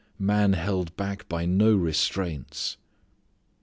Man 0.17 0.53
held 0.53 0.97
back 0.97 1.29
by 1.29 1.45
no 1.45 1.75
restraints! 1.75 2.75